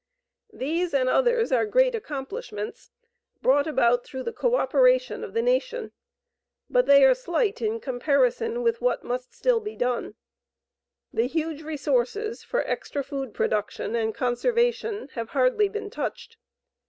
[0.55, 2.89] These and others are great accomplishments,
[3.43, 5.91] brought about through the co operation of the nation,
[6.71, 10.15] BUT THEY ARE SLIGHT IN COMPARISON WITH WHAT MUST STILL BE DONE.
[11.13, 16.37] The huge resources for extra food production and conservation have hardly been touched.